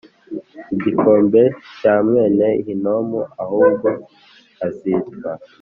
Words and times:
igikombe 0.73 1.41
cya 1.79 1.95
mwene 2.05 2.47
Hinomu 2.65 3.19
ahubwo 3.43 3.87
hazitwa 4.59 5.31